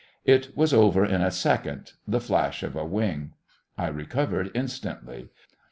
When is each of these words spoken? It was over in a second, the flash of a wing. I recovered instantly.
It 0.25 0.57
was 0.57 0.73
over 0.73 1.05
in 1.05 1.21
a 1.21 1.29
second, 1.29 1.91
the 2.07 2.19
flash 2.19 2.63
of 2.63 2.75
a 2.75 2.83
wing. 2.83 3.33
I 3.77 3.85
recovered 3.89 4.49
instantly. 4.55 5.29